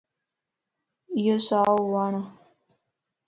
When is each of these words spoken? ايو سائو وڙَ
ايو 1.15 1.37
سائو 1.47 1.77
وڙَ 1.93 2.13